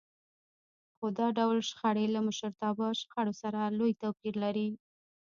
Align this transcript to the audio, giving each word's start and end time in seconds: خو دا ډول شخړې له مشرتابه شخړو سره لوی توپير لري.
خو 0.95 1.05
دا 1.17 1.27
ډول 1.37 1.57
شخړې 1.69 2.05
له 2.15 2.19
مشرتابه 2.27 2.85
شخړو 3.01 3.33
سره 3.41 3.59
لوی 3.77 3.91
توپير 4.01 4.35
لري. 4.43 4.69